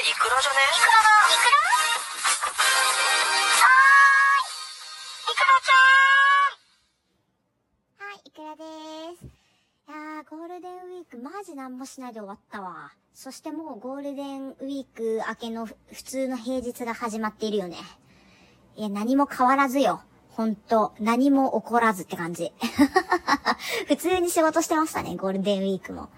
[0.00, 0.56] れイクラじゃね？
[0.64, 1.60] イクラだイクラ
[3.60, 4.48] はー
[5.28, 5.84] いイクラちゃ
[6.48, 6.64] ん
[8.08, 8.64] はい、イクラで
[9.20, 9.24] す。
[9.24, 12.92] いやー、ゴールデンウィークマジなんもしないで終わったわ。
[13.12, 17.76] そしてもうゴールデンウィーク明けの普通の平日が始まっているよね。
[18.76, 20.00] いや、何も変わらずよ。
[20.30, 22.52] ほんと、何も起こらずって感じ。
[23.88, 26.08] 普通に仕事してましたね、ゴールデンウィークも。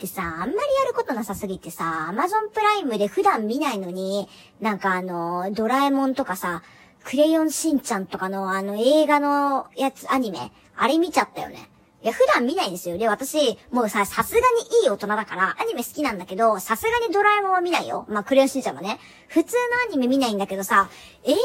[0.00, 0.54] でさ、あんまりや
[0.88, 4.28] ることなさすぎてさ、アマゾンプライムで普段見ないのに、
[4.60, 6.62] なんかあの、ドラえもんとかさ、
[7.04, 11.68] クレヨンしんちゃんとかのあの映画のやつ、アニメ、あれ見ちゃったよね。
[12.02, 12.98] いや、普段見ないんですよ。
[12.98, 14.44] で、私、もうさ、さすがに
[14.82, 18.04] いい大人だから、アニメ好きなんだけど、さすがにドラえもんは見ないよ。
[18.08, 18.98] まあ、クレヨンしんちゃんもね。
[19.28, 19.54] 普通
[19.88, 20.90] のアニメ見ないんだけどさ、
[21.22, 21.40] 映画は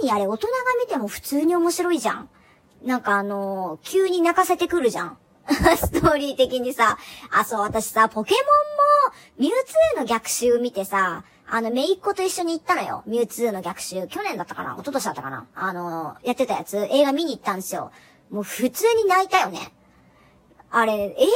[0.00, 2.28] 何あれ、大人が見ても普通に面白いじゃん。
[2.84, 5.18] なんかあのー急に泣かせてくるじゃん。
[5.76, 6.98] ストーリー的にさ。
[7.30, 13.02] あ、そう、私さ、ポケモンも、ミュウツーの逆襲見てさ、あの、めいっ子と一緒に行ったのよ。
[13.06, 14.06] ミュウツーの逆襲。
[14.08, 14.72] 去年だったかな？
[14.74, 15.46] 一昨年だったかな？
[15.54, 17.92] あのやってたやつ、映画見に行ったんですよ。
[18.30, 19.72] もう普通に泣いたよね。
[20.70, 21.26] あれ、映画にな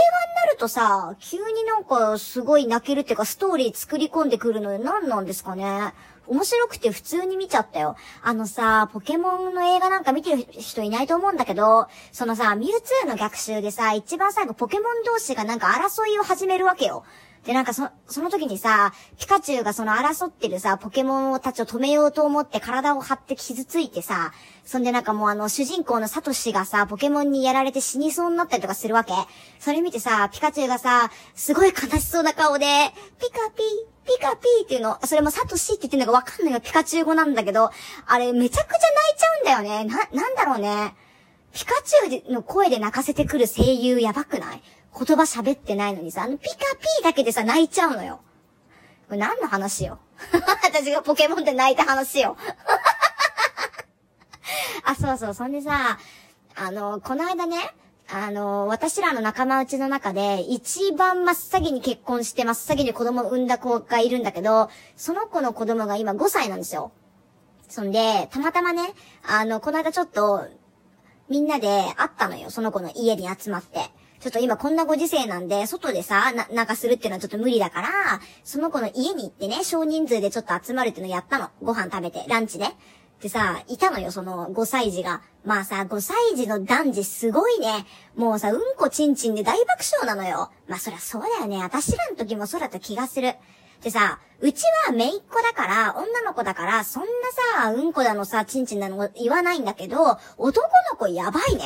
[0.51, 5.93] るとさ、急になんかすごい泣けるっていうかストーリー作り込んでくるのよ何なんですかね？
[6.29, 7.97] 面白くて普通に見ちゃったよ。
[8.23, 17.05] あのさ、ポケモンの映画なんか見てる人いないと思うんだけど、そのさ、ミュウツーの逆襲でさ、一番最後ポケモン同士がなんか争いを始めるわけよ。
[17.45, 24.33] で、なんかそ、その時にさ、ピカチュウがその争ってるさ、ポケモンたちを止めようと思って体を張って傷ついてさ、
[24.65, 29.13] そんでなんかもうあの、主人公のサトシがさ、ポケモンにやられて死にそうになったりとかするわけ。
[29.61, 32.67] それ見てさ、ピカチュウがさ、すごい悲しそうな顔で、
[33.19, 37.71] ピカピー、ピカピーっていうの、それもサトシって言ってるのがわかんないがピカチュウ語なんだけど、
[38.07, 38.81] あれめちゃくちゃ泣
[39.15, 39.27] いちゃ
[39.61, 39.85] うんだよね。
[39.85, 40.95] な、なんだろうね。
[41.53, 44.63] ピカチュウの声で泣かせてくる声優やばくない？
[44.99, 48.21] 言葉喋ってないのにさ、あのピカピーだけでさ、泣いちゃうのよ。
[49.09, 49.99] これ何の話よ？
[50.65, 52.39] 私がポケモンで泣いた話よ。
[54.85, 55.99] あ、そうそう、そんでさ、
[56.57, 57.75] あの、この間ね、
[58.11, 66.93] あの、私らの仲間内の中で、一番真っ先に結婚して真っ先に子供を産んだ子がいるんだけど、その子の子供が今5歳なんですよ。
[67.69, 68.95] そんで、たまたまね、
[69.27, 70.47] あの、この間ちょっと、
[71.29, 73.81] みんなで会ったのよ、その子の家に集まって。
[74.21, 77.89] ちょっと今こんなご時世なんで、外でさ、な、なんかするっていうのはちょっと無理だから、
[78.43, 81.51] その子の家に行ってね、少人数でちょっと集まるっていうのをやったの。
[81.63, 82.75] ご飯食べて、ランチね。
[83.19, 85.23] ってさ、いたのよ、その5歳児が。
[85.45, 87.85] まあさ、5歳児の男児すごいね。
[88.15, 90.53] もうさ、うんこちんちんで大爆笑なのよ。
[90.69, 91.61] まあそりゃそうだよね。
[91.61, 93.35] 私らの時もそうだった気がする。
[93.83, 97.09] でさ、うちはめいっ子だから、女の子だから、そんな
[97.63, 101.65] さ、うんこだのさ、ちんちんなの言わないんだけど、男の子やばいね。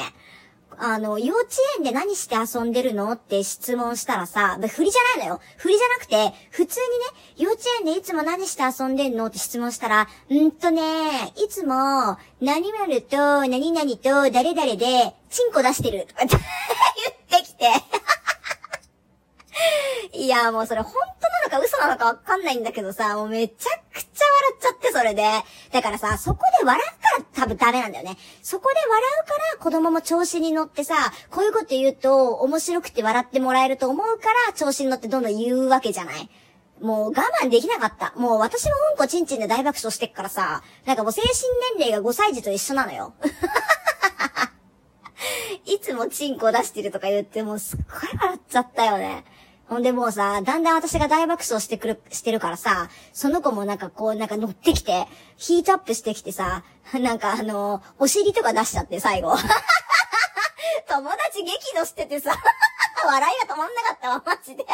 [0.78, 5.40] あの、幼稚園で何して遊んでるのって質問したらさ、振りじゃないのよ。
[5.56, 7.04] 振りじゃなくて、普通にね、
[7.36, 16.06] 幼稚園でいつも何して遊んでんのって質問したら、んーとね、いつも、何々と、何々と、誰々で、チンコ出してる。
[16.06, 17.66] と か言ってきて。
[20.12, 24.24] いや、もうそれ本当なのか嘘なのかわかんないんだけどさ、もうめちゃくちゃ
[24.62, 25.22] ちゃって、それで。
[25.72, 28.16] だからさ、そこで笑うから多分ダメなんだよね。
[28.42, 30.94] そこで笑うから子供も調子に乗ってさ、
[31.30, 36.30] こういうこと言うと面白くて笑ってもらえると思うから調子に乗ってどんどん言うわけじゃない。
[36.80, 38.12] もう我慢できなかった。
[38.16, 41.32] もう私もうんこちんちんで大爆笑してっからさ、なんかもう精神
[41.78, 43.14] 年齢が5歳児と一緒なのよ。
[45.64, 49.24] いつもチンコ出してるとか言ってもうすっごい笑っちゃったよね。
[49.72, 55.06] ほんでもうさ、だんだん私が大爆笑してくる、してるからさ、その子もなんかこう、なんか乗ってきて、
[55.38, 56.62] ヒートアップしてきてさ、
[57.00, 59.34] なんかあのお尻とか出しちゃって最後。
[60.88, 62.36] 友達激怒しててさ、
[63.06, 64.66] 笑いが止まんなかったわ、マジで。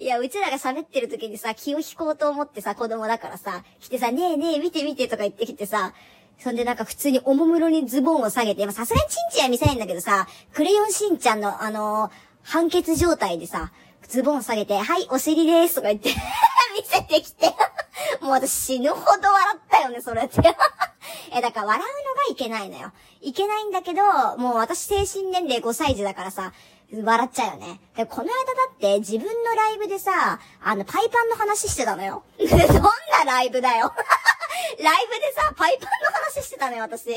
[0.00, 5.94] いや、うちらが喋ってる時にさ、気を引こうと思ってさ、子供だからさ、来てさ、ねえねえ、見て見てとか言ってきてさ、
[6.40, 13.72] そんでなんか普通におもむろにズボンを下げて、さすがにチンチンは見せないんだけどさ、クレヨンしんちゃんのあのー、判決状態でさ、
[14.08, 16.10] ズボン下げて、はい、お尻ですとか言って、
[16.76, 17.54] 見せてきて。
[18.20, 20.40] もう私死ぬほど笑ったよね、それって。
[21.32, 22.92] え、だから笑うのがいけないのよ。
[23.20, 24.02] いけないんだけど、
[24.36, 26.52] もう私精神年齢5歳児だからさ、
[26.92, 27.80] 笑っちゃうよね。
[27.96, 28.32] で、この間だ
[28.72, 32.22] って自分のライブでさ、あの、パイパンの話してたのよ。
[32.38, 33.92] どんなライブだよ。
[34.80, 37.10] ライブでさ、パイパンの話してたのよ、私。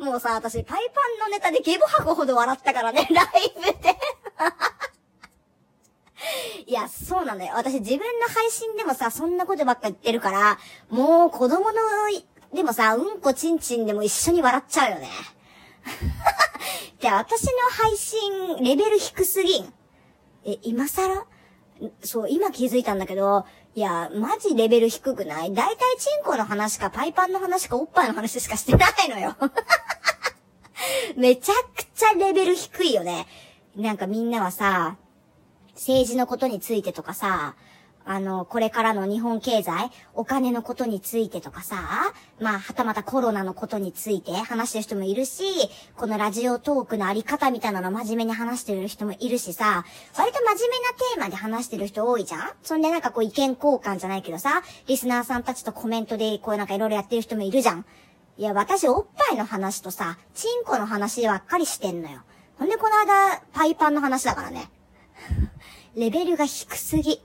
[0.00, 3.96] もうさ、私、パイパンのネタでゲボ吐くほど笑ったからね、ライブで。
[6.66, 7.54] いや、そうなんだよ。
[7.56, 10.58] 私自分の配信でもさ、そんなことばっか言ってるから、
[10.88, 11.78] もう子供の、
[12.54, 15.08] でもさ、うんこちんちんでも一緒に笑っちゃうよね。
[17.00, 19.72] で、私の配信、レベル低すぎん。
[20.44, 21.26] え、今更？
[22.02, 25.54] そう、今気づいたんだけど、いや、マジレベル低くない？
[25.54, 29.36] 大体チンコの話かパイパンの話かおっぱいの話しかしてないのよ。
[31.16, 33.26] めちゃくちゃレベル低いよね。
[33.76, 34.96] なんかみんなはさ、
[35.74, 37.54] 政治のことについてとかさ、
[38.06, 45.44] あの、これからの日本経済、お金のことについてとかさ、まあ、はたまたコロナのことについて話してる人もいるし、
[45.96, 49.84] このラジオトークのあり方みたいなの真面目に話してる人もいるしさ、
[50.16, 52.40] 割と真面目なテーマで話してる人多いじゃん？
[52.62, 57.84] そんでなんかこう意見交換じゃないけどさ、リスナーさんたちとコメントでこうなんかいろいろやってる人もいるじゃん？
[58.38, 62.22] いや、私おっぱいの話とさ、チンコの話ばっかりしてんのよ。
[62.60, 64.68] ほんでこの間、パイパンの話だからね。
[65.96, 67.22] レベルが低すぎ。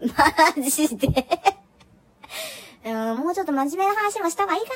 [0.56, 1.10] マジで
[2.86, 3.18] うん。
[3.18, 4.76] もうちょっと真面目な話もした方がいいかな。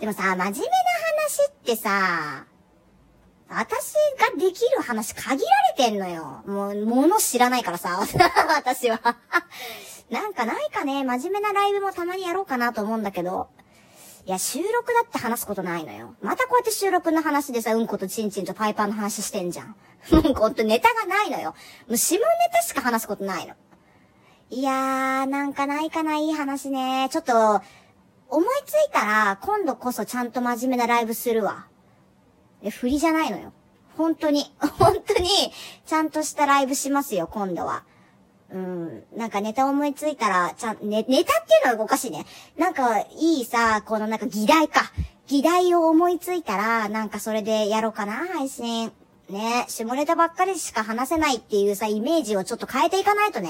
[0.00, 2.46] でもさ、真面目な話ってさ、
[3.48, 5.38] 私ができる話限られ
[5.76, 6.42] てんのよ。
[6.46, 8.00] もう、もの知らないからさ、
[8.56, 9.00] 私は。
[10.10, 13.50] なんかないかね、真面目なライブもたまにやろうかなと思うんだけど。
[14.26, 16.14] いや、収録だって話すことないのよ。
[16.20, 19.76] またこうやって収録の話でさ、うんことちんちんとパイパンの話してんじゃん。
[20.12, 21.54] もうほんとネタがないのよ。
[21.88, 23.54] もう下ネタしか話すことないの。
[24.50, 27.08] いやー、なんかないかないい話ね。
[27.10, 27.62] ちょっと、
[28.28, 31.66] 思いついたら、今度こそちゃんと真面目なライブするわ。
[32.62, 33.52] え、振りじゃないのよ。
[33.96, 35.28] 本当に、 本当に、
[35.86, 37.84] ちゃんとしたライブしますよ、今度は。
[38.52, 39.04] うん。
[39.16, 42.26] なんかネタ思いついたら、ちゃん、ね、ネタっていうのはおかしいね。
[42.58, 44.90] なんか、いいさ、このなんか議題か。
[45.28, 48.92] 議題を思いついたら、なんかそれでやろうかな、配信。
[49.28, 53.48] ね、下ネタばっかりしか話せないっていうさ、イメージをちょっと変えていかないとね。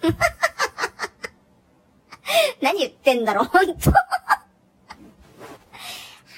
[2.62, 3.92] 何言ってんだろ、ほんと。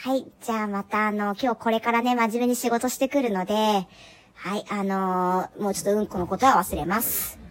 [0.07, 0.27] はい。
[0.43, 3.55] じゃあまたあの、今日これからね、真面目に仕事してくるので、
[4.35, 7.36] はい、あのー、もうちょっとうんこのことは忘れます。